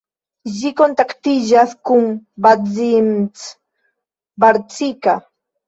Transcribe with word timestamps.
Ĝi 0.53 0.69
kontaktiĝas 0.79 1.75
kun 1.91 2.09
Kazincbarcika. 2.47 5.19